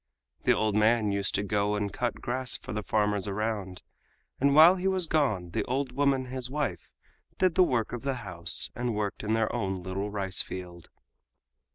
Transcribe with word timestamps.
The 0.45 0.53
old 0.53 0.73
man 0.75 1.11
used 1.11 1.35
to 1.35 1.43
go 1.43 1.75
and 1.75 1.93
cut 1.93 2.15
grass 2.15 2.57
for 2.57 2.73
the 2.73 2.81
farmers 2.81 3.27
around, 3.27 3.83
and 4.39 4.55
while 4.55 4.75
he 4.77 4.87
was 4.87 5.05
gone 5.05 5.51
the 5.51 5.63
old 5.65 5.91
woman, 5.91 6.25
his 6.25 6.49
wife, 6.49 6.89
did 7.37 7.53
the 7.53 7.61
work 7.61 7.93
of 7.93 8.01
the 8.01 8.15
house 8.25 8.71
and 8.73 8.95
worked 8.95 9.23
in 9.23 9.33
their 9.35 9.53
own 9.53 9.83
little 9.83 10.09
rice 10.09 10.41
field. 10.41 10.89